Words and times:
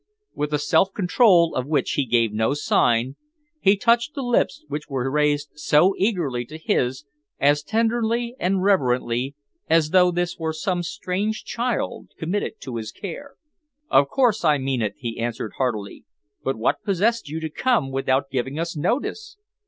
With 0.33 0.51
a 0.51 0.57
self 0.57 0.91
control 0.95 1.53
of 1.53 1.67
which 1.67 1.91
he 1.91 2.07
gave 2.07 2.33
no 2.33 2.55
sign, 2.55 3.17
he 3.59 3.77
touched 3.77 4.15
the 4.15 4.23
lips 4.23 4.65
which 4.67 4.89
were 4.89 5.11
raised 5.11 5.49
so 5.53 5.93
eagerly 5.95 6.43
to 6.45 6.57
his 6.57 7.05
as 7.39 7.61
tenderly 7.61 8.35
and 8.39 8.63
reverently 8.63 9.35
as 9.69 9.91
though 9.91 10.09
this 10.11 10.39
were 10.39 10.53
some 10.53 10.81
strange 10.81 11.43
child 11.43 12.13
committed 12.17 12.53
to 12.61 12.77
his 12.77 12.91
care. 12.91 13.35
"Of 13.91 14.09
course 14.09 14.43
I 14.43 14.57
mean 14.57 14.81
it," 14.81 14.95
he 14.97 15.19
answered 15.19 15.51
heartily. 15.59 16.05
"But 16.43 16.55
what 16.57 16.81
possessed 16.83 17.29
you 17.29 17.39
to 17.39 17.49
come 17.51 17.91
without 17.91 18.31
giving 18.31 18.57
us 18.57 18.75
notice? 18.75 19.37